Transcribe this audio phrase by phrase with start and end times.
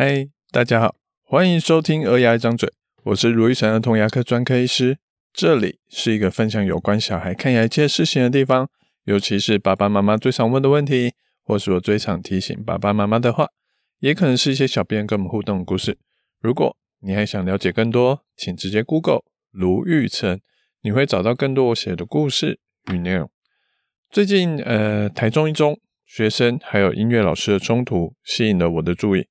[0.00, 0.94] 嗨，大家好，
[1.24, 2.68] 欢迎收听《鹅牙一张嘴》，
[3.02, 4.98] 我是卢玉成儿童牙科专科医师。
[5.32, 8.70] 这里是一个分享有关小孩看牙一切事情的地方，
[9.06, 13.48] 尤其是爸爸妈妈最常问的问题，或是我最常提醒爸爸妈妈的话，
[13.98, 15.98] 也可能是一些小编跟我们互动的故事。
[16.40, 20.38] 如果你还想了解更多，请直接 Google 卢玉成，
[20.82, 22.60] 你会找到更多我写的故事
[22.92, 23.28] 与内容。
[24.08, 29.26] 最近，呃，台中一中学生还有音乐老师的冲突吸引了我的注意。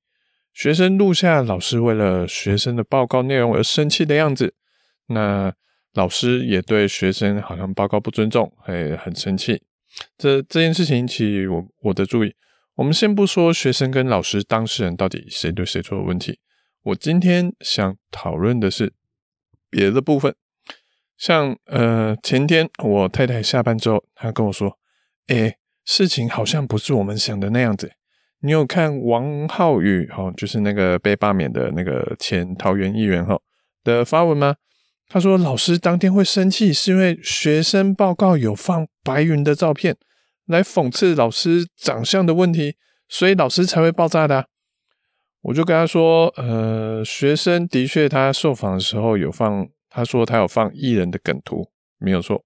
[0.58, 4.56] 学生录下老师为了学生的报告内容而生气的样子，
[5.06, 5.54] 那
[5.94, 9.62] 老师也对学生好像报告不尊重，还很生气。
[10.18, 12.34] 这这件事情引起我我的注意。
[12.74, 16.40] 我们先不说学生跟老师当事人到底谁对谁错的问题，
[16.82, 18.92] 我今天想讨论的是
[19.70, 20.34] 别的部分。
[21.16, 24.80] 像呃前天我太太下班之后，她跟我说
[25.30, 27.92] ：“诶，事情好像不是我们想的那样子。”
[28.42, 33.40] 你有看王浩宇哈，就是那个被罢免的那个前桃园议员哈
[33.84, 34.56] 的发文吗？
[35.10, 39.98] 他说老师当天会生气，是因为学生报告有放白云的照片，
[40.46, 42.76] 来讽刺老师长相的问题，
[43.08, 44.48] 所以老师才会爆炸的。
[45.42, 52.44] 我就跟他说，呃，学生的确他受访的时候有放，他说他有放艺人的梗图，没有错。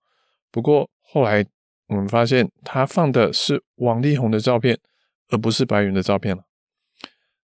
[0.52, 1.44] 不过后来
[1.88, 4.80] 我们发现他放的是王力宏的照片。
[5.32, 6.44] 而不是白云的照片了。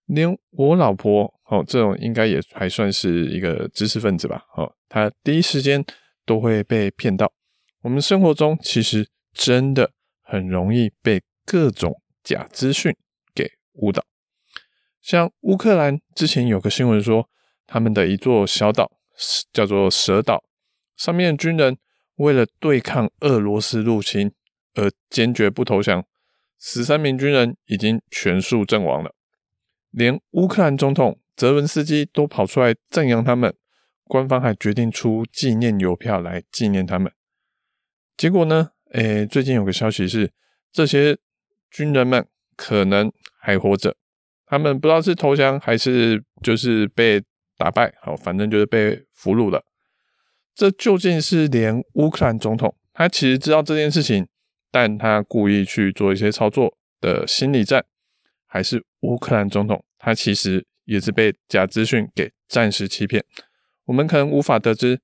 [0.05, 4.43] 连我老婆哦，这种应该也还算是一个知识分子吧。
[4.55, 5.83] 哦，她第一时间
[6.25, 7.33] 都会被骗到。
[7.81, 12.95] 我们生活中其实真的很容易被各种假资讯
[13.33, 14.03] 给误导。
[15.01, 17.29] 像乌克兰之前有个新闻说，
[17.65, 18.91] 他们的一座小岛
[19.51, 20.43] 叫做蛇岛，
[20.95, 21.77] 上面的军人
[22.15, 24.31] 为了对抗俄罗斯入侵
[24.75, 26.05] 而坚决不投降。
[26.59, 29.13] 十三名军人已经全数阵亡了，
[29.91, 33.53] 连乌克兰总统泽文斯基都跑出来赞扬他们，
[34.05, 37.11] 官方还决定出纪念邮票来纪念他们。
[38.15, 38.71] 结果呢？
[38.93, 40.31] 诶，最近有个消息是，
[40.71, 41.17] 这些
[41.69, 43.95] 军人们可能还活着，
[44.45, 47.21] 他们不知道是投降还是就是被
[47.57, 49.63] 打败，好，反正就是被俘虏了。
[50.55, 54.27] 这究竟是连乌克兰总统他其实知道这件事情？
[54.71, 57.85] 但他故意去做一些操作的心理战，
[58.45, 63.23] 还是乌克兰总统，他其实也是被假资讯给暂时欺骗，
[63.85, 64.99] 我们可能无法得知。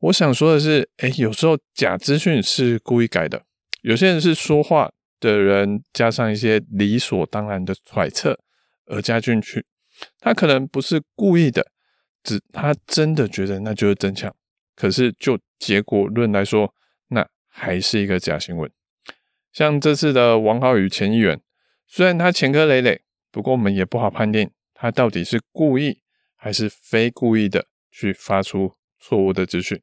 [0.00, 3.44] 我想说的是，哎，有时候假资讯是故意改的，
[3.82, 8.38] 有些人是说话的人加上一些理所当然的揣测
[8.86, 9.66] 而加进去，
[10.20, 11.66] 他可能不是故意的，
[12.22, 14.32] 只他真的觉得那就是真相，
[14.76, 16.72] 可是就结果论来说，
[17.08, 18.70] 那还是一个假新闻。
[19.58, 21.40] 像这次的王浩宇前议员，
[21.84, 23.00] 虽然他前科累累，
[23.32, 25.98] 不过我们也不好判定他到底是故意
[26.36, 29.82] 还是非故意的去发出错误的资讯。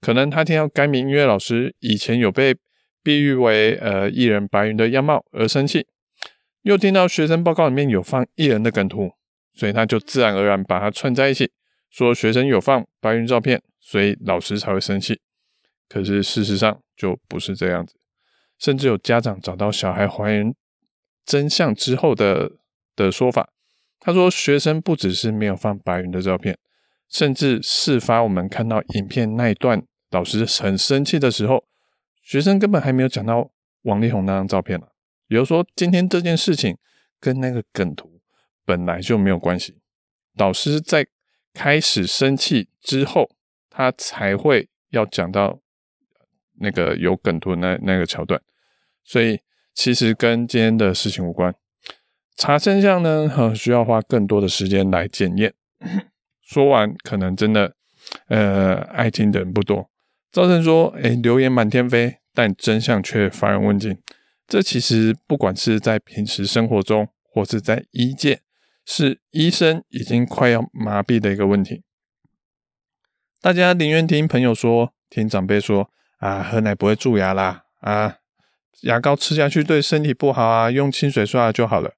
[0.00, 2.56] 可能他听到该名音乐老师以前有被
[3.04, 5.86] 比喻为呃艺人白云的样貌而生气，
[6.62, 9.12] 又听到学生报告里面有放艺人的梗图，
[9.54, 11.52] 所以他就自然而然把它串在一起，
[11.90, 15.20] 说学生有放白云照片，所以老师才会生气。
[15.88, 17.94] 可是事实上就不是这样子。
[18.58, 20.54] 甚至有家长找到小孩还原
[21.24, 22.52] 真相之后的
[22.94, 23.50] 的说法，
[24.00, 26.56] 他说学生不只是没有放白云的照片，
[27.08, 31.64] 甚至事发我们看到影片那一段，老师很生气的时候，
[32.22, 33.50] 学生根本还没有讲到
[33.82, 34.86] 王力宏那张照片呢。
[35.28, 36.78] 也就是说，今天这件事情
[37.20, 38.20] 跟那个梗图
[38.64, 39.78] 本来就没有关系，
[40.36, 41.06] 导师在
[41.52, 43.28] 开始生气之后，
[43.68, 45.60] 他才会要讲到。
[46.60, 48.40] 那个有梗图那那个桥段，
[49.04, 49.40] 所以
[49.74, 51.54] 其实跟今天的事情无关。
[52.36, 55.54] 查真相呢，需要花更多的时间来检验。
[56.42, 57.74] 说完，可能真的，
[58.28, 59.90] 呃，爱听的人不多。
[60.30, 63.98] 造成说，哎，流言满天飞，但真相却乏人问津。
[64.46, 68.40] 这其实不管是在平时生活中，或是在医界，
[68.84, 71.82] 是医生已经快要麻痹的一个问题。
[73.40, 75.90] 大家宁愿听朋友说，听长辈说。
[76.18, 77.64] 啊，喝奶不会蛀牙啦！
[77.80, 78.16] 啊，
[78.82, 81.92] 牙膏吃下去对身体不好啊，用清水刷就好了。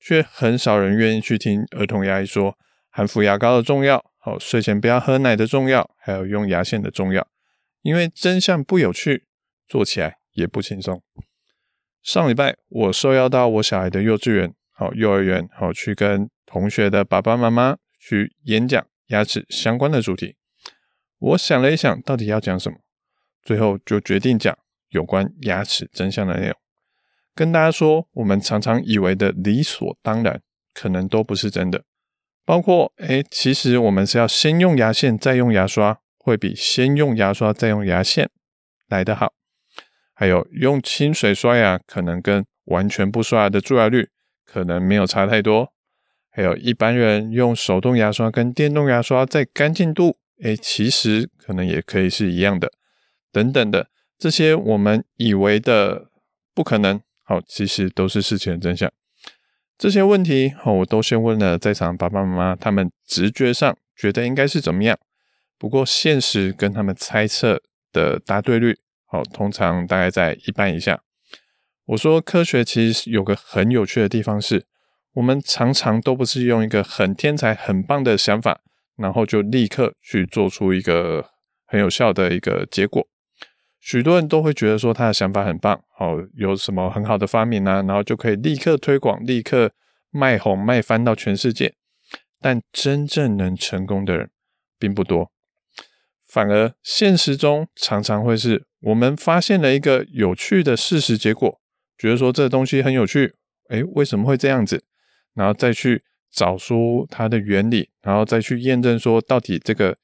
[0.00, 2.58] 却很少人愿意去听儿童牙医说
[2.90, 7.26] 含氟牙膏的重要，好，睡前不要喝奶的重要，还有用牙线的重要。
[7.80, 9.24] 因为真相不有趣，
[9.66, 11.02] 做起来也不轻松。
[12.02, 20.36] 上礼拜我受邀到我小孩的幼稚园，好，幼儿园，好，去跟同学的爸爸妈妈去演讲牙齿相关的主题。
[21.18, 22.76] 我想了一想，到底要讲什么？
[23.44, 24.56] 最后就决定讲
[24.88, 26.56] 有关牙齿真相的内容，
[27.34, 30.40] 跟大家说，我们常常以为的理所当然，
[30.72, 31.84] 可能都不是真的。
[32.46, 38.30] 包括，诶，其实我们是要先用牙线再用牙刷，会比先用牙刷再用牙线
[38.88, 39.32] 来得好。
[40.14, 44.08] 还有用清水刷牙，可能跟完全不刷牙的蛀牙率
[44.44, 45.72] 可能没有差太多。
[46.30, 52.70] 还有一般人用手动牙刷跟电动牙刷在干净度，诶，其实可能也可以是一样的。
[53.34, 56.10] 等等的这些我们以为的
[56.54, 58.90] 不可能，好，其实都是事情的真相。
[59.76, 64.96] 这些问题好，我都先问了在场爸爸妈妈，他们直觉上觉得应该是怎么样。
[65.58, 67.60] 不过现实跟他们猜测
[67.90, 71.02] 的答对率，好，通常大概在一半以下。
[71.86, 74.64] 我说科学其实有个很有趣的地方是，
[75.14, 78.60] 我们常常都不是用一个很天才、很棒的想法，
[78.96, 81.30] 然后就立刻去做出一个
[81.66, 83.04] 很有效的一个结果。
[83.84, 89.72] 许多人都会觉得说他的想法很棒，好，有什么很好的发明啊，然后就可以立刻推广、立刻
[90.10, 91.74] 卖红、卖翻到全世界。
[92.40, 94.30] 但真正能成功的人
[94.78, 95.30] 并不多，
[96.26, 101.60] 反而现实中常常会是我们发现了一个有趣的事实结果，
[101.98, 103.34] 觉得说这东西很有趣，
[103.68, 104.82] 诶，为什么会这样子？
[105.34, 106.02] 然后再去
[106.32, 109.98] 找出它的原理，然后再去验证说到底这个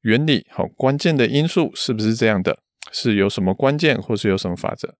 [0.00, 2.60] 原理好关键的因素是不是这样的。
[2.92, 4.94] 是有什么关键，或是有什么法则？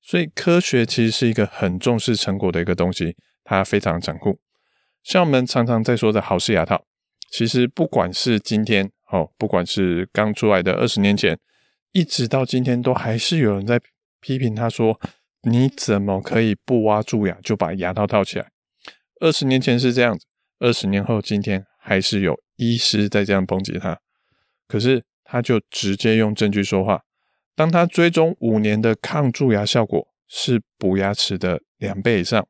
[0.00, 4.38] 所以科学其实是一个很重视成果的一个东西，它非常残酷。
[5.02, 6.84] 像我们常常在说的好事牙套，
[7.30, 11.38] 其实不管是今天哦，不管是刚出来的二十年前，
[11.92, 13.80] 一直到今天，都还是有人在
[14.20, 15.00] 批评他说
[15.42, 18.50] ：“你怎么可以不挖蛀牙就把牙套套起来？”
[19.20, 20.26] 二十年前是这样子，
[20.60, 23.98] 二十年后今天还是有医师在这样抨击他，
[24.66, 27.02] 可是他就直接用证据说话。
[27.58, 32.46] 当他追踪五年的抗蛀牙效果是补牙齿的两倍以上，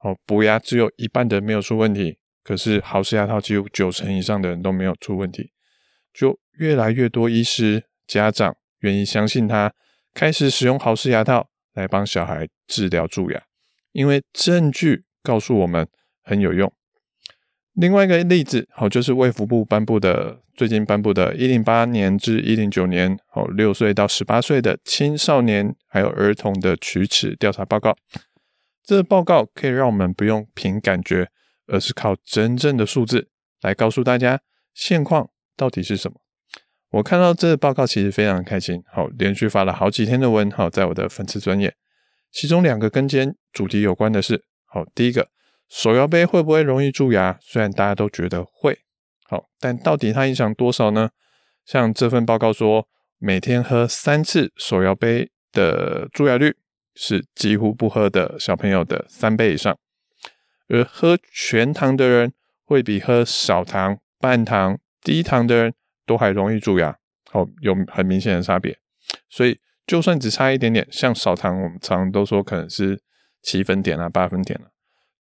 [0.00, 5.52] 哦，补牙只有一半的人没有出问题，可是豪氏牙套几乎九成以上的人都没有出问题，
[6.12, 9.72] 就越来越多医师家长愿意相信他，
[10.12, 13.40] 开始使用豪氏牙套来帮小孩治疗蛀牙，
[13.92, 15.86] 因为证据告诉我们
[16.24, 16.72] 很有用。
[17.74, 20.40] 另外一个例子，好，就是卫福部颁布的。
[20.56, 27.96] 最近颁布的108年至109年，哦，六岁到十八岁的青少年还有儿童的龋齿调查报告，
[28.84, 31.30] 这个报告可以让我们不用凭感觉，
[31.66, 33.30] 而是靠真正的数字
[33.62, 34.42] 来告诉大家
[34.74, 36.20] 现况到底是什么。
[36.90, 41.74] 我看到这个报告其实非常开心，好，连续发了好几天的文，好，在我的粉丝专业，
[42.30, 45.28] 其中两个跟今天主题有关的是，好，第一个
[45.70, 47.38] 手摇杯会不会容易蛀牙？
[47.40, 48.80] 虽然大家都觉得会。
[49.22, 51.10] 好，但到底它影响多少呢？
[51.64, 52.88] 像这份报告说，
[53.18, 56.56] 每天喝三次手摇杯的蛀牙率
[56.96, 59.78] 是几乎不喝的小朋友的三倍以上，
[60.66, 62.32] 而喝全糖的人
[62.64, 65.74] 会比喝少糖、半糖、低糖的人
[66.04, 66.98] 都还容易蛀牙。
[67.30, 68.76] 好，有很明显的差别。
[69.28, 73.00] 所以就算只差一点点，像少糖，我们常常都说可能是
[73.40, 74.66] 七分点啊、八分点啊，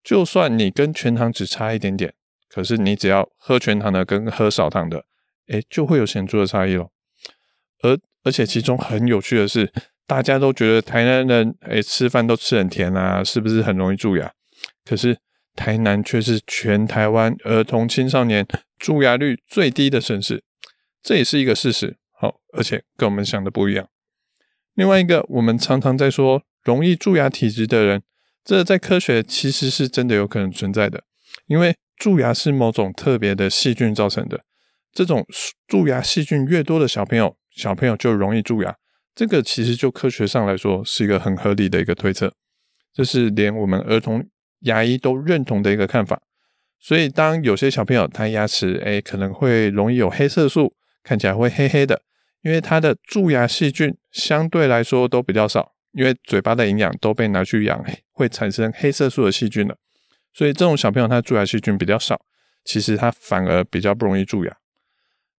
[0.03, 2.13] 就算你跟全糖只差一点点。
[2.47, 5.05] 可是你只要喝全糖的跟喝少糖的，
[5.49, 6.91] 诶，就会有显著的差异咯。
[7.83, 9.71] 而而且其中很有趣的是，
[10.07, 14.33] 大家都觉得台南人诶吃饭都吃很甜啊，是不是很容易蛀牙？
[14.83, 15.19] 可是
[15.55, 18.47] 台南却是全台湾儿童青少年
[18.79, 20.43] 蛀牙率最低的城市，
[21.03, 21.97] 这也是一个事实。
[22.11, 23.87] 好，而且跟我们想的不一样。
[24.73, 28.01] 另外一个，我们常常在说容易蛀牙体质的人，
[28.49, 31.03] 这在科学其实是真的有可能存在的，
[31.45, 31.75] 因为。
[31.99, 34.45] 蛀牙是某种特别的细菌造成的，
[34.93, 35.27] 这种
[35.67, 38.73] 蛀牙细菌越多的小朋友，小朋友就容易蛀牙。
[39.13, 42.33] 这个其实就科学上来说是一个很合理的一个推测，
[42.93, 44.25] 这是连我们儿童
[44.61, 46.21] 牙医都认同的一个看法。
[46.79, 52.03] 所以当有些小朋友他牙齿诶可能会容易有黑色素，看起来会黑黑的，
[52.43, 59.75] 因为他的蛀牙细菌相对来说都比较少，因为嘴巴的营养都被拿去养会产生黑色素的细菌了。
[60.33, 62.21] 所以这种小朋友他蛀牙细菌比较少，
[62.63, 64.55] 其实他反而比较不容易蛀牙。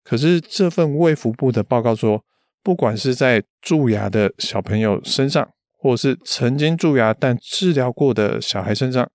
[0.03, 2.25] 可是这份卫福部的报告说，
[2.63, 9.11] 不管是在蛀牙的小朋友身上，或是曾经蛀牙但治疗过的小孩身上，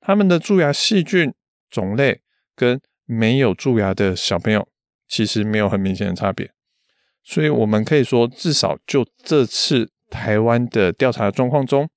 [0.00, 1.32] 他们的蛀牙细菌
[1.70, 2.20] 种类
[2.56, 4.66] 跟没有蛀牙的小朋友
[5.08, 6.50] 其实没有很明显的差别。
[7.22, 11.88] 所以我们可以说，至少就这次台湾的调查状况中，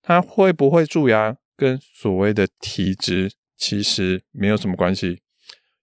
[0.00, 1.36] 他会不会蛀牙？
[1.56, 5.20] 跟所谓的体质其实没有什么关系，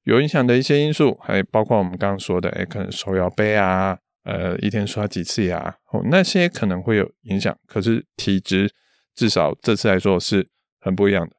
[0.01, 7.55] 有影响的一些因素还包括我们刚刚说的，哎，可能手摇杯啊，呃，一天刷几次牙，哦，那些可能会有影响。
[7.67, 8.73] 可是体质
[9.13, 10.47] 至少这次来说是
[10.79, 11.35] 很不一样的。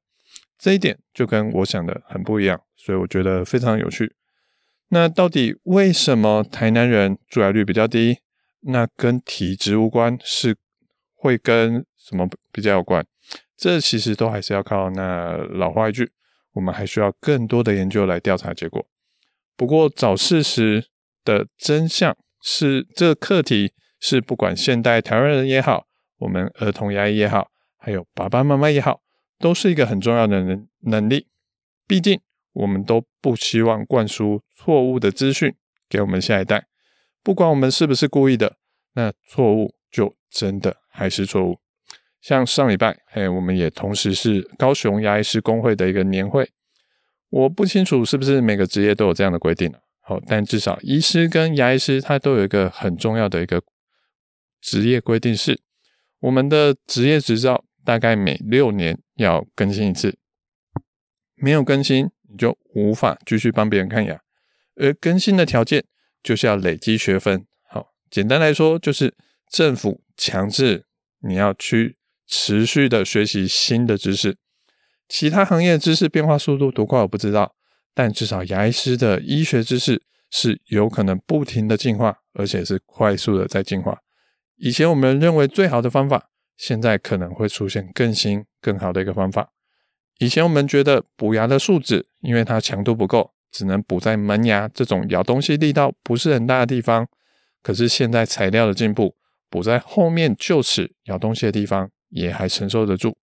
[0.57, 4.15] 这一点就跟我想的很不一样，所以我觉得非常有趣。
[4.91, 8.19] 那到底为什么台南人蛀牙率比较低？
[8.61, 10.57] 那跟体质无关，是
[11.15, 13.07] 会跟什么比较有关？
[13.57, 16.11] 这其实都还是要靠那老话一句，
[16.53, 18.87] 我们还需要更多的研究来调查结果。
[19.57, 20.87] 不过找事实
[21.25, 25.87] 的真相是这个课题，是不管现代台湾人也好，
[26.19, 29.03] 我们儿童牙医也好，还有爸爸妈妈也好。
[29.41, 31.29] 都是一个很重要的能能力，
[31.87, 32.21] 毕竟
[32.53, 35.55] 我们都不希望灌输错误的资讯
[35.89, 36.67] 给我们下一代，
[37.29, 38.57] 不管我们是不是故意的，
[38.95, 41.59] 那错误就真的还是错误。
[42.23, 46.51] 像上礼拜，嘿，我们也同时是高雄牙医师工会的一个年会，
[47.29, 49.71] 我不清楚是不是每个职业都有这样的规定，
[50.01, 53.63] 好，但至少医师跟牙医师他都有一个很重要的一个
[54.63, 55.61] 职业规定是，
[56.21, 57.63] 我们的职业执照。
[57.85, 60.17] 大概每六年要更新一次，
[61.35, 64.19] 没有更新你就无法继续帮别人看牙。
[64.77, 65.85] 而更新的条件
[66.29, 67.47] 就是要累积学分。
[67.71, 69.15] 好，简单来说就是
[69.51, 70.85] 政府强制
[71.21, 74.37] 你要去持续的学习新的知识。
[75.09, 77.55] 其他行业知识变化速度多快我不知道，
[77.95, 84.01] 但至少牙医师的医学知识是有可能不停的进化，而且是快速的在进化。
[84.57, 86.29] 以前我们认为最好的方法。
[86.59, 89.53] 现在可能会出现更新、更好的一个方法。
[90.19, 97.07] 以前我们觉得补牙的树脂，因为它强度不够，只能补在门牙这种咬东西力道不是很大的地方。
[97.63, 99.15] 可是现在材料的进步，
[99.51, 103.17] 补在后面臼齿咬东西的地方也还承受得住。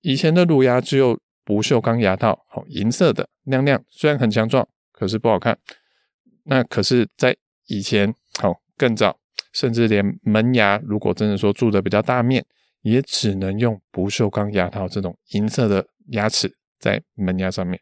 [0.00, 5.58] 以前的乳牙只有不锈钢牙套，好银色的亮亮，虽然很强壮，可是不好看。
[6.44, 9.18] 那可是，在以前，好更早。
[9.52, 12.42] 甚至连门牙，如果真的说蛀得比较大面，
[12.80, 17.78] 也只能用不锈钢牙套这种银色的牙齿在门牙上面。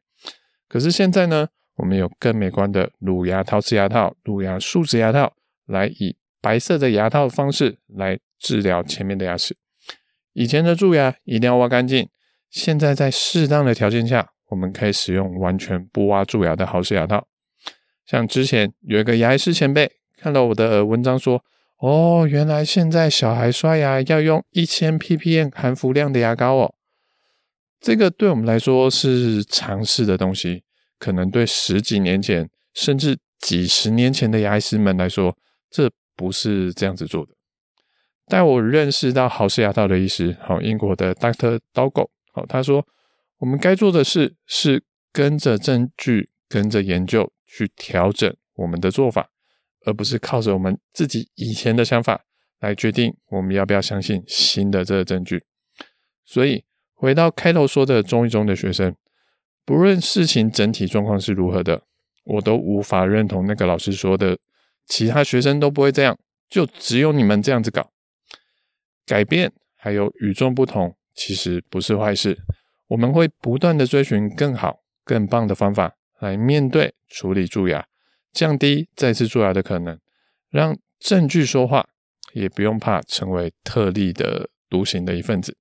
[0.69, 1.47] 可是现在呢，
[1.81, 5.33] 我们有更美观的乳牙陶瓷牙套、乳牙树脂牙套，
[5.67, 9.57] 来以白色的牙套的方式来治疗前面的牙齿。
[10.35, 12.07] 以前的蛀牙一定要挖干净，
[12.51, 17.27] 现在在适当的条件下，我们可以使用完全不挖蛀牙的豪氏牙套。
[18.05, 21.43] 像之前有一个牙医师前辈看到我的文章说。
[21.83, 26.75] 哦，原来现在小孩刷牙要用一千 ppm 含氟量的牙膏哦。
[27.81, 30.63] 这个对我们来说是常识的东西，
[31.00, 35.37] 可能对十几年前甚至几十年前的牙医师们来说，
[35.69, 37.33] 这不是这样子做的。
[38.28, 42.87] 但我认识到豪氏牙套的医师，好，英国的 Doctor Dogo，好，他说
[43.38, 49.30] 我们该做的事是跟着证据、跟着研究去调整我们的做法。
[49.87, 52.23] 而不是靠着我们自己以前的想法
[52.59, 55.42] 来决定我们要不要相信新的这个证据。
[56.23, 58.95] 所以回到开头说的中医中的学生，
[59.71, 61.81] 不论事情整体状况是如何的，
[62.25, 64.37] 我都无法认同那个老师说的，
[64.89, 67.93] 其他学生都不会这样，就只有你们这样子搞。
[69.07, 72.37] 改变还有与众不同，其实不是坏事。
[72.89, 77.87] 我们会不断的追寻更好、更棒的方法来面对处理蛀牙。
[78.33, 79.97] 降低再次蛀牙的可能，
[80.49, 81.87] 让证据说话，
[82.33, 85.57] 也不用怕成为特立的独行的一份子。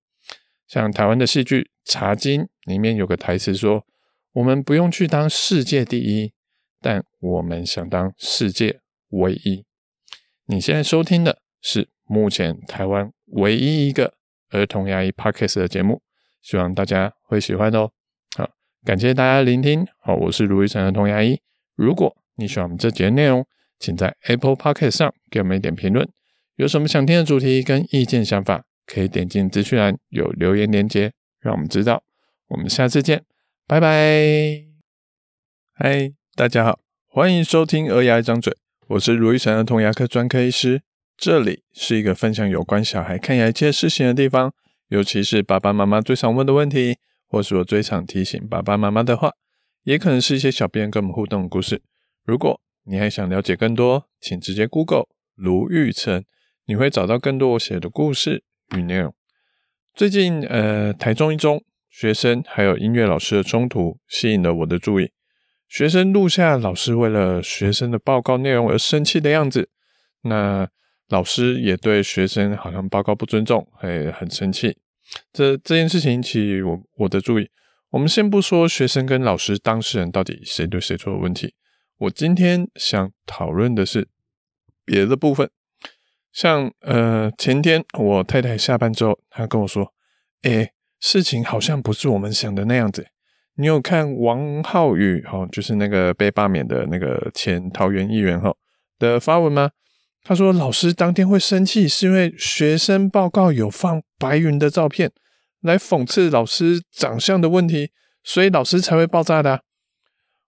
[0.68, 3.86] 像台湾的戏剧《茶经》里面有个台词说
[4.40, 6.32] ：“我们不用去当世界第一，
[6.80, 8.80] 但我们想当世界
[9.10, 9.66] 唯一。”
[10.48, 14.14] 你现在收听的是目前台湾唯一一个
[14.52, 16.02] 儿童牙医 Podcast 的节目，
[16.42, 17.92] 希望大家会喜欢哦。
[18.38, 18.50] 好，
[18.86, 19.86] 感谢大家聆听。
[20.00, 21.42] 好，我是卢玉成儿童牙医。
[21.76, 23.46] 如果你喜欢我们这节内容，
[23.78, 26.10] 请在 Apple Podcast 上给我们一点评论。
[26.56, 32.02] 有什么想听的主题跟意见想法，可以点进资讯栏有留言连接，让我们知道。
[32.48, 33.26] 我们下次见，
[33.70, 34.66] 拜拜。
[35.76, 38.52] 嗨，大家好，欢迎收听《鹅牙一张嘴》，
[38.88, 40.82] 我是卢玉成儿童牙科专科医师。
[41.16, 44.52] 这里是一个分享有关小孩看牙一切事情的地方，
[44.88, 46.98] 尤其是爸爸妈妈最常问的问题，
[47.28, 49.34] 或是我最常提醒爸爸妈妈的话，
[49.84, 51.84] 也可能是一些小编跟我们互动的故事。
[52.26, 56.26] 如果你还想了解更多，请直接 Google 卢玉成，
[56.66, 58.44] 你会找到更多我写的故事
[58.76, 59.14] 与内容。
[59.94, 61.64] 最近，呃，台中一中
[62.00, 65.12] 学生还有音乐老师的冲突吸引了我的注意。
[65.68, 69.70] 学生录下老师为了学生的报告内容而生气的样子，
[70.22, 70.70] 那
[71.10, 74.78] 老师也对学生好像报告不尊重，还很生气。
[75.34, 77.50] 这这件事情引起我我的注意。
[77.90, 81.54] 我们先不说学生跟老师当事人到底谁对谁错的问题。
[81.98, 84.08] 我今天想讨论的是
[84.86, 85.50] 别的部分，
[86.32, 89.94] 像呃前天我太太下班之后，她跟我说
[90.44, 93.08] ：“诶，事情好像不是我们想的那样子。
[93.56, 98.56] 你有看王浩宇哈，就是那个被罢免的那个前桃园议员哈
[98.98, 99.72] 的发文吗？
[100.24, 105.12] 他说老师当天会生气，是因为学生报告有放白云的照片，
[105.62, 107.92] 来讽刺老师长相的问题，
[108.24, 109.62] 所以老师才会爆炸的。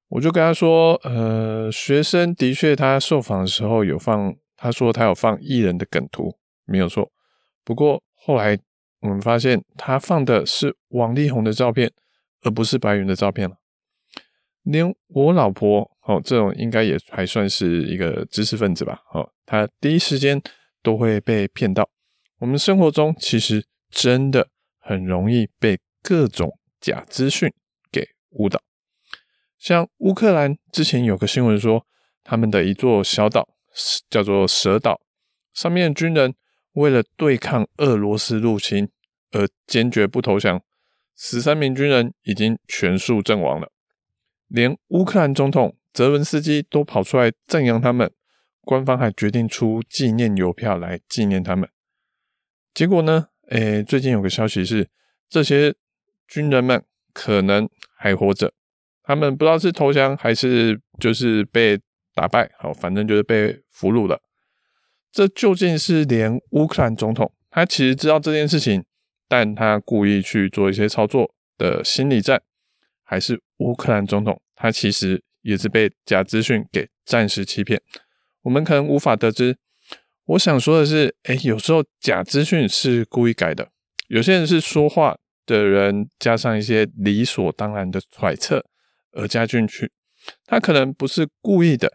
[0.09, 7.09] 我就跟他说，呃，学生的确他受访的时候有放，他说他有放艺人的梗图，没有错。
[7.63, 8.57] 不过后来
[9.01, 11.91] 我们发现他放的是王力宏的照片。
[12.43, 13.55] 而不是白云的照片了，
[14.63, 20.41] 连我老婆哦，这种应该也还算是一个知识分子吧，哦，她第一时间
[20.81, 21.87] 都会被骗到。
[22.39, 24.47] 我们生活中其实真的
[24.79, 27.47] 很容易被各种假资讯
[27.91, 28.59] 给误导。
[29.59, 31.85] 像乌克兰之前有个新闻说，
[32.23, 33.47] 他们的一座小岛
[34.09, 34.99] 叫做蛇岛，
[35.53, 36.33] 上面的军人
[36.73, 38.89] 为了对抗俄罗斯入侵
[39.31, 40.61] 而坚决不投降。
[41.15, 43.71] 十三名军人已经全数阵亡了，
[44.47, 48.11] 连乌克兰总统泽伦斯基都跑出来赞扬他们，
[48.61, 51.69] 官方还决定出纪念邮票来纪念他们。
[52.73, 53.27] 结果呢？
[53.49, 54.89] 诶，最近有个消息是，
[55.29, 55.75] 这些
[56.27, 58.53] 军人们可能还活着，
[59.03, 61.77] 他们不知道是投降还是就是被
[62.15, 64.19] 打败，好，反正就是被俘虏了。
[65.11, 68.83] 这究竟是连乌克兰总统他其实知道这件事情？
[69.27, 72.41] 但他故意去做一些操作的心理战，
[73.01, 77.81] 还是乌克兰总统，他其实也是被假资讯给暂时欺骗，
[78.41, 79.57] 我们可能无法得知。
[80.25, 83.69] 我想说的是，哎，有时候假资讯是故意改的，
[84.09, 88.65] 有些人是说话的人加上一些理所当然的揣测
[89.13, 89.91] 而加进去，
[90.45, 91.93] 他可能不是故意的，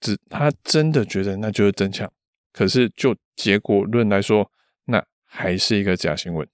[0.00, 2.12] 只他真的觉得那就是真相，
[2.52, 4.50] 可是就结果论来说，
[4.84, 6.46] 那还是一个假新闻。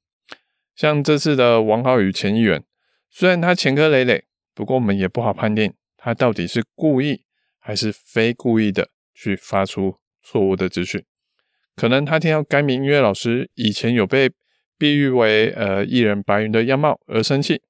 [0.76, 2.62] 像这次的王浩宇前议员，
[3.10, 4.24] 虽然他前科累累，
[4.54, 7.24] 不过我们也不好判定他到底是故意
[7.58, 11.04] 还是非故意的去发出错误的资讯。
[11.74, 14.30] 可能他听到该名音乐老师以前有被
[14.76, 17.60] 比喻为呃艺人白云的样貌而生气，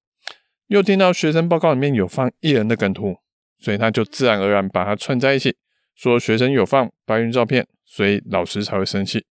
[0.66, 3.16] 又听到学生报告里面有放艺人的梗图，
[3.58, 5.56] 所以他就自然而然把它串在一起，
[5.94, 9.24] 说学生有放白云照片，所以老师才会生气。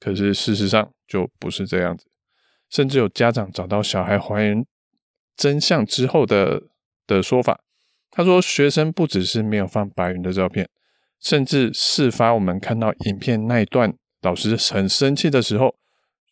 [0.00, 2.06] 可是事实上就不是这样子。
[2.68, 4.66] 甚至有家长找到小孩还原
[5.36, 6.60] 真相之后的
[7.06, 7.60] 的说法，
[8.10, 10.68] 他说学生不只是没有放白云的照片，
[11.20, 15.76] 甚至事发我们看到影片那一段，老师很生气的时候，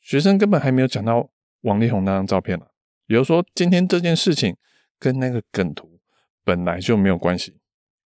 [0.00, 2.66] 学生根本还没有讲到王力宏那张照片呢。
[3.06, 4.56] 也就是说，今天这件事情
[4.98, 6.00] 跟那个梗图
[6.44, 7.58] 本来就没有关系，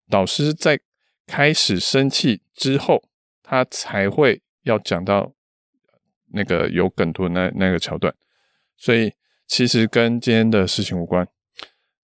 [0.08, 0.78] 老师在
[1.26, 3.02] 开始生气之后，
[3.48, 5.32] 他才会要讲到
[6.32, 8.12] 那个有梗图那那个桥段。
[8.76, 9.12] 所以
[9.46, 11.26] 其实跟今天的事情无关。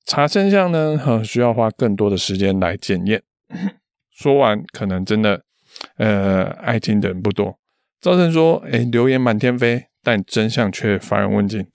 [0.05, 3.22] 查真相呢，需要花更多的时间来检验。
[4.11, 5.44] 说完，可能真的，
[5.96, 7.59] 呃，爱听的人不多，
[8.00, 11.66] 赵成说，诶，流言满天飞，但真相却乏人问津。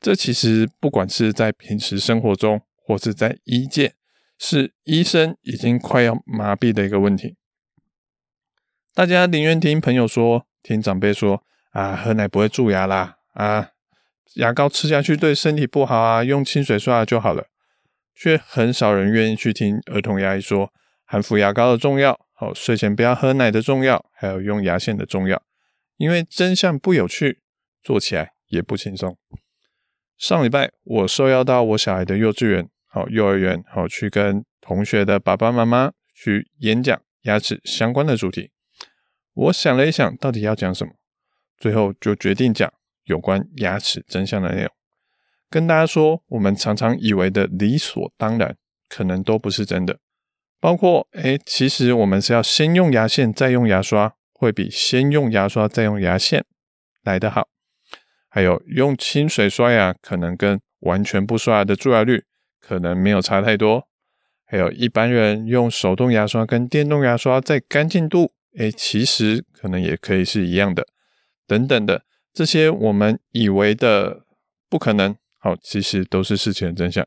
[0.00, 3.94] 这其实不管是在平时生活中，或是在医界，
[4.38, 7.36] 是医生已经快要麻痹的一个问题。
[8.96, 13.72] 大家宁愿听朋友说，听长辈说，啊，喝奶不会蛀牙啦，啊。
[14.36, 17.44] 牙膏吃下去对身体不好啊，用清水刷就好了，
[18.14, 20.72] 却很少人愿意去听儿童牙医说
[21.04, 25.42] 含氟牙膏的重要，好，睡前不要喝奶的重要，还有用牙线的重要，
[25.98, 27.42] 因为真相不有趣，
[27.82, 29.18] 做起来也不轻松。
[30.16, 38.52] 上礼拜我受邀到我小孩的幼稚园，好，幼儿园，好，去跟同学的爸爸妈妈去演讲牙齿相关的主题。
[39.36, 40.94] 我想了一想，到底要讲什么，
[41.58, 42.72] 最后就决定讲。
[43.04, 44.70] 有关牙齿真相的内容，
[45.48, 48.56] 跟大家说，我们常常以为的理所当然，
[48.88, 50.00] 可能都不是真的。
[50.58, 56.44] 包括，诶，其实我们是要先用牙线再用牙刷，会比先用牙刷再用牙线
[57.04, 57.46] 来得好。
[58.28, 62.24] 还有，用清水刷牙，可能跟完全不刷牙的蛀牙率
[62.58, 63.86] 可能没有差太多。
[64.44, 70.86] 还有一般人用手动牙刷跟电动牙刷，在干净度，诶，其实可能也可以是一样的，
[71.46, 72.02] 等等的。
[72.32, 74.24] 这些我们以为的
[74.68, 77.06] 不可能，好，其实都是事情的真相。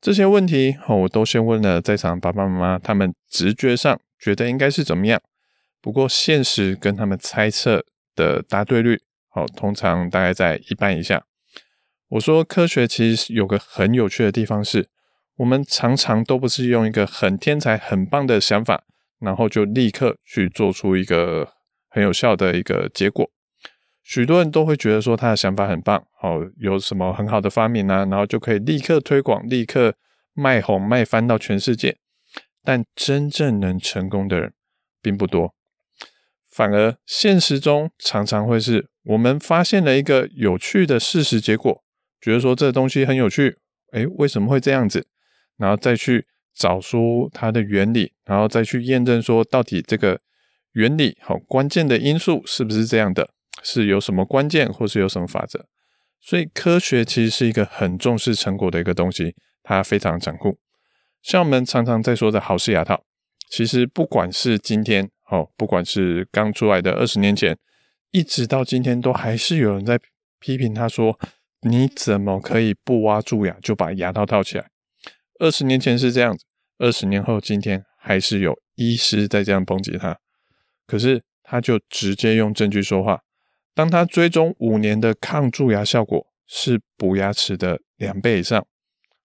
[0.00, 5.20] 这些问题，好，我都先问了在场爸爸妈妈，他们直觉上觉得应该是怎么样。
[5.80, 11.24] 不过现实跟他们猜测的答对率，好，通常大概在一半以下。
[12.08, 14.88] 我说科学其实有个很有趣的地方是，
[15.36, 18.84] 我们常常都不是用一个很天才、很棒的想法，
[19.24, 21.48] 然后就立刻去做出一个
[21.88, 23.30] 很有效的一个结果。
[24.02, 29.94] 许多人都会觉得说他的想法很棒，哦，有什么很好的发明啊，然后就可以立刻推广，立刻
[30.34, 31.96] 卖红卖翻到全世界。
[32.62, 34.54] 但真正能成功的人
[35.02, 35.54] 并不多，
[36.50, 41.82] 反而现实中常常会是我们发现了一个有趣的事实结果，
[42.20, 43.58] 觉得说这东西很有趣，
[43.92, 45.06] 诶，为什么会这样子？
[45.58, 50.20] 然后再去找出它的原理，然后再去验证说到底这个
[50.72, 53.30] 原理好关键的因素是不是这样的。
[53.62, 55.64] 是有什么关键，或是有什么法则？
[56.20, 60.58] 所以科学其实是一个很重视成果的一个东西，它非常残酷。
[61.22, 63.04] 像我们常常在说的好事牙套，
[63.48, 67.56] 其实不管是今天哦，不管是刚出来的二十年前，
[68.10, 69.98] 一直到今天，都还是有人在
[70.40, 71.18] 批评他说
[71.62, 74.66] ：“你怎么可以不挖蛀牙就把牙套套起来？”
[75.38, 76.44] 二十年前是这样子，
[76.78, 80.18] 二十年后今天还是有医师在这样抨击他。
[80.86, 83.20] 可是他就直接用证据说话。
[83.74, 88.64] 当他追踪五年的抗蛀牙效果是补牙齿的两倍以上，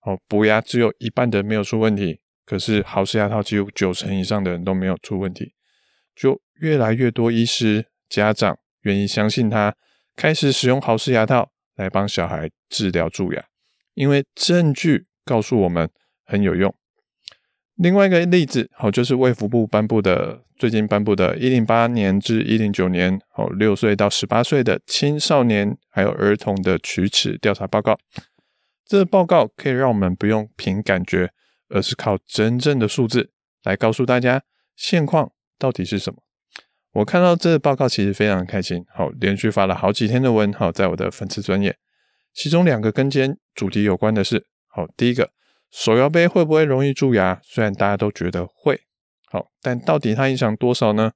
[0.02, 5.54] 哦，补牙只有一半的人没有出问题，可是豪氏牙套几乎九成以上的人都没有出问题，
[6.15, 9.76] 就越来越多医师家长愿意相信他，
[10.15, 13.45] 开始使用豪氏牙套来帮小孩治疗蛀牙，
[13.93, 15.88] 因为证据告诉我们
[16.26, 16.74] 很有用。
[17.76, 27.96] 另外一个例子，好，就是卫福部颁布的最近颁布的一零八年至一零九年，哦，六岁到十八岁的青少年还有儿童的龋齿调查报告。
[28.86, 31.30] 这个报告可以让我们不用凭感觉，
[31.70, 33.30] 而是靠真正的数字
[33.63, 34.42] 来告诉大家
[34.76, 36.24] 现况到底是什么。
[36.94, 41.78] 我看到这个报告其实非常开心，好，连续发了好几天的文，好，在我的粉丝专业，
[42.34, 45.32] 其中两个跟今天主题有关的是，好，第一个。
[45.71, 47.39] 手摇杯会不会容易蛀牙？
[47.43, 48.82] 虽然大家都觉得会，
[49.29, 51.12] 好，但到底它影响多少呢？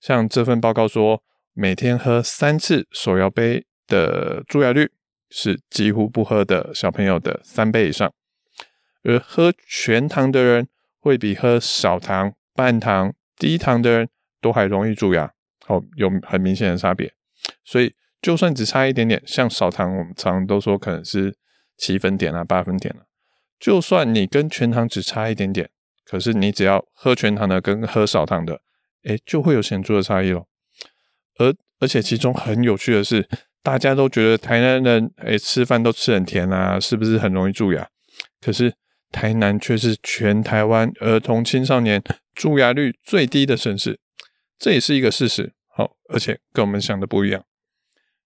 [0.00, 4.90] 像这份报告说，每天喝三次手摇杯的蛀牙率
[5.30, 8.12] 是几乎不喝的小朋友的三倍以上，
[9.04, 10.66] 而喝全糖的人
[10.98, 14.08] 会比喝少糖、半糖、低糖的人
[14.40, 15.32] 都还容易蛀牙，
[15.64, 17.12] 好，有很明显的差别。
[17.64, 21.36] 所以就算只差一点点，像少糖，我们常常都说可能是
[21.76, 23.04] 七分点啊、八分点啊。
[23.58, 25.70] 就算你跟全糖只差一点点，
[26.04, 28.60] 可是你只要喝全糖的跟喝少糖的，
[29.04, 30.48] 诶，就会有显著的差异咯。
[31.38, 33.28] 而而且其中很有趣的是，
[33.62, 37.88] 大家都觉得台南人诶吃饭都吃很甜啊，是不是很容易蛀牙？
[38.40, 38.74] 可是
[39.10, 42.02] 台南却是全台湾儿童青少年
[42.34, 44.00] 蛀牙率最低的城市，
[44.58, 45.52] 这也是一个事实。
[45.68, 47.44] 好，而且跟我们想的不一样。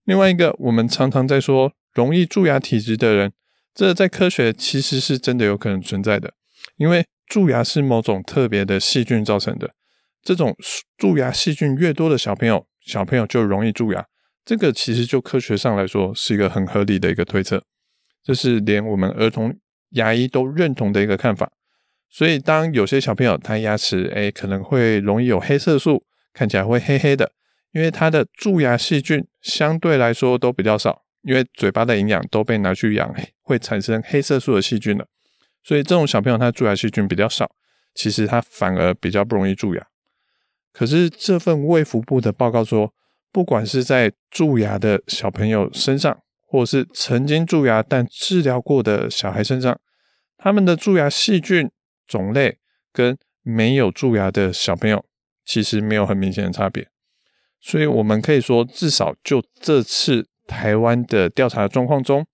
[0.05, 3.33] 另外一个，我们常常在说容易蛀牙体质的人。
[3.75, 6.35] 这在科学其实是真的有可能存在的，
[6.77, 9.75] 因为蛀牙是某种特别的细菌造成的。
[10.23, 10.57] 这种
[10.97, 14.05] 蛀牙细菌越多的小朋友，小朋友就容易蛀牙。
[14.45, 17.63] 这个其实就科学上来说是一个很合理的一个推测，
[18.23, 19.55] 这是连我们儿童
[19.91, 21.51] 牙医都认同的一个看法。
[22.09, 27.33] 所以当有些小朋友他牙齿诶可能会容易有黑色素，看起来会黑黑的，
[27.73, 31.03] 因为他的蛀牙细菌相对来说都比较少。
[31.27, 33.13] 因为嘴巴的营养都被拿去养，
[33.43, 35.05] 会产生黑色素的细菌了，
[35.65, 37.51] 所以这种小朋友他蛀牙细菌比较少，
[37.97, 39.85] 其实他反而比较不容易蛀牙。
[40.73, 42.95] 可是这份卫福部的报告说，
[43.33, 49.77] 不管是在蛀牙的小朋友身上，或是曾经蛀牙但治疗过的小孩身上，
[50.39, 51.69] 他们的蛀牙细菌
[52.07, 52.59] 种类
[52.93, 55.05] 跟没有蛀牙的小朋友
[55.45, 56.87] 其实没有很明显的差别。
[57.61, 60.29] 所以我们可以说，至少就这次。
[60.47, 62.27] 台湾的调查状况中，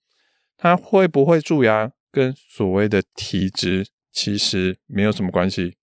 [0.57, 5.77] 他会不会蛀牙跟所谓的体质其实没有什么关系。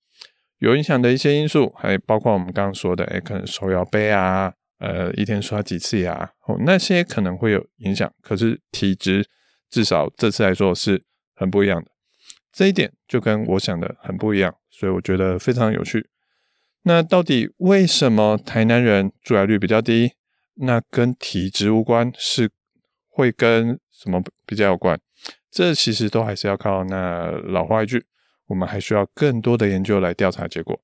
[0.59, 8.11] 有影响的一些因素，还包括我们刚刚说的，哎，可能手摇杯啊，呃，一天刷几次牙，哦，那些可能会有影响。
[8.21, 9.25] 可是体质
[9.69, 11.01] 至少这次来说是
[11.33, 11.89] 很不一样的，
[12.51, 16.09] 这一点就跟我想的很不一样，所以我觉得非常有趣。
[16.83, 20.11] 那到底为什么台南人蛀牙率比较低？
[20.61, 22.51] 那跟体质无关，是
[23.07, 24.99] 会跟什么比较有关？
[25.49, 28.05] 这其实都还是要靠那老话一句，
[28.47, 30.79] 我们还需要更多的研究来调查结果。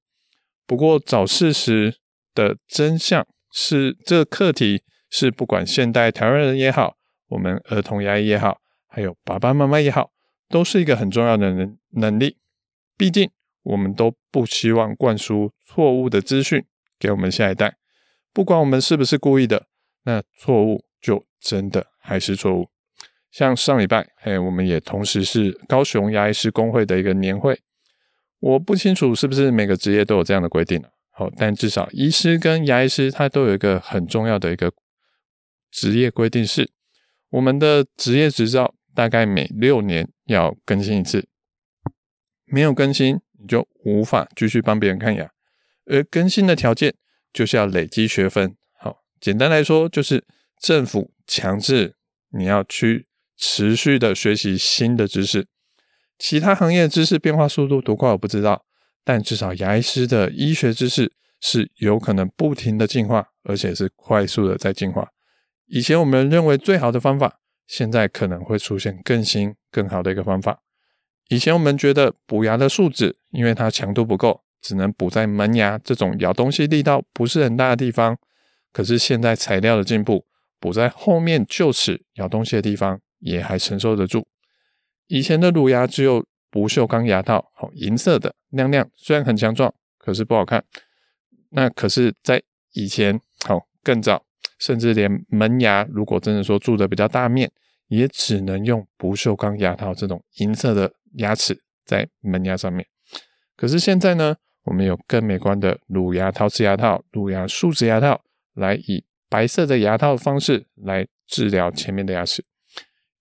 [0.66, 1.98] 不过找事实
[2.34, 6.96] 的真相是这个课题，是不管现代台湾人也好，
[7.28, 10.12] 我们儿童牙医也好，还有爸爸妈妈也好，
[10.50, 12.38] 都是一个很重要的能能力。
[12.98, 13.30] 毕竟
[13.64, 16.66] 我们都不希望灌输错误的资讯
[16.98, 17.76] 给我们下一代。
[18.36, 19.68] 不管我们是不是故意的，
[20.04, 22.68] 那错误就真的还是错误。
[23.32, 27.62] 像上礼拜，嘿，我们也同时是高雄牙医师工会的一个年会。
[28.40, 34.74] 我不清楚是不是每个职业都有这样的规定，好，但至少医师跟牙医师他都有一个很重要的一个
[35.72, 36.70] 职业规定是，
[37.30, 41.26] 我们的职业执照大概每六年要更新一次，
[42.44, 45.32] 没有更新你就无法继续帮别人看牙，
[45.86, 46.94] 而更新的条件
[47.36, 48.56] 就是要累积学分。
[48.80, 50.24] 好，简单来说就是
[50.58, 51.96] 政府强制
[52.30, 55.46] 你要去持续的学习新的知识。
[56.18, 58.64] 其他行业知识变化速度多快我不知道，
[59.04, 65.10] 但至少牙医师的医学知识是有可能不停的进化，而且是快速的在进化。
[65.68, 70.62] 以前我们认为最好的方法，现在可能会出现更新、更好的一个方法。
[71.28, 78.18] 以前我们觉得补牙的树脂，因为它强度不够，只能补在门牙这种咬东西力道不是很大的地方。
[78.74, 80.26] 可是现在材料的进步，
[80.60, 84.28] 补在后面臼齿咬东西的地方也还承受得住。
[85.06, 90.66] 以前的乳牙只有不锈钢牙套，好银色的亮亮，虽然很强壮，可是不好看。
[91.52, 92.42] 那可是，在
[92.74, 94.26] 以前，好更早。
[94.58, 97.52] 甚至连门牙，如果真的说蛀的比较大面，
[97.88, 102.88] 也只能用不锈钢牙套这种银色的牙齿在门牙上面。
[103.56, 108.22] 可是现在呢，我们有更美观的乳牙陶瓷牙套、乳牙树脂牙套，
[108.54, 112.44] 来以白色的牙套方式来治疗前面的牙齿。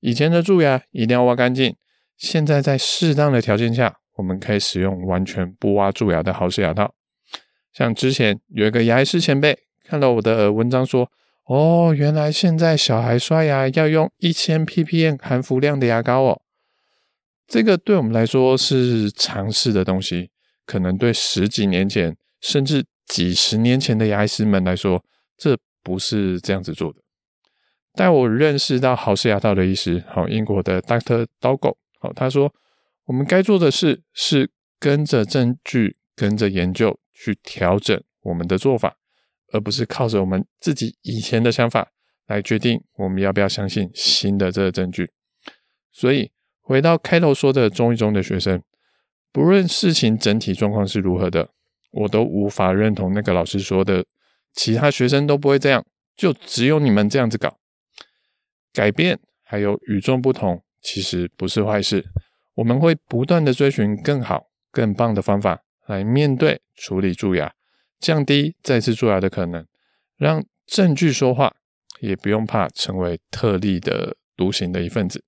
[0.00, 1.76] 以前的蛀牙一定要挖干净，
[2.16, 6.94] 现在在适当的条件下，我们可以使用完全不挖蛀牙的好氏牙套。
[7.72, 11.10] 像之前有一个牙医师前辈看到我的文章说。
[11.46, 16.40] 哦，原来现在小孩刷牙要用一千 ppm 含氟量的牙膏哦。
[17.46, 20.30] 这个对我们来说是常识的东西，
[20.64, 25.04] 可能对十几年前甚至几十年前的牙医师们来说，
[25.36, 27.00] 这不是这样子做的。
[27.94, 32.52] 但我认识到好氏牙套的医师，好，英国的 Doctor Dogo，好，他说
[33.04, 38.96] 我们该做的事是跟着证据、跟着研究去调整我们的做法。
[39.52, 41.92] 而不是靠着我们自己以前的想法
[42.26, 45.08] 来决定我们要不要相信新的这个证据。
[45.92, 48.60] 所以回到开头说的中医中的学生，
[49.34, 51.50] 不论事情整体状况是如何的，
[51.90, 54.04] 我都无法认同那个老师说的，
[54.52, 57.58] 其他学生都不会这样，就只有你们这样子搞。
[58.72, 62.04] 改变还有与众不同，其实不是坏事。
[62.54, 67.52] 我们会不断的追寻更好、更棒的方法来面对处理蛀牙。
[67.98, 69.66] 降低再次蛀牙的可能，
[70.16, 71.56] 让证据说话，
[71.98, 75.24] 也不用怕成为特立的独行的一份子。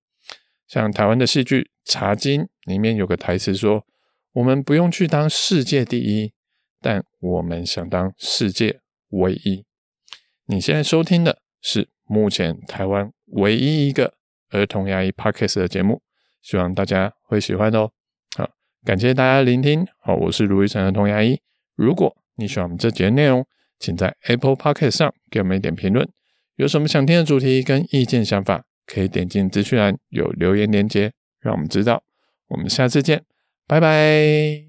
[0.68, 3.84] 像台湾的戏剧《茶经》里面有个台词说
[4.36, 6.30] ：“我们不用去当世界第一，
[6.82, 9.64] 但我们想当世界唯一。”
[10.44, 14.12] 你现在收听的是目前台湾唯一一个
[14.50, 16.02] 儿童牙医 Podcast 的节目，
[16.42, 17.90] 希望大家会喜欢哦。
[18.36, 18.50] 好，
[18.84, 19.86] 感谢大家聆听。
[20.00, 21.40] 好，我是卢一成儿童牙医。
[21.74, 23.46] 如果你喜欢我们这节内容，
[23.78, 26.06] 请在 Apple Podcast 上给我们一点评论。
[26.56, 32.02] 有什么想听的主题跟意见想法，可以点进资讯栏有留言连接，让我们知道。
[32.48, 33.24] 我们下次见，
[33.66, 34.65] 拜拜。